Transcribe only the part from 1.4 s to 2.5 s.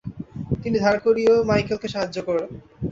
মাইকেলকে সাহায্য করেন।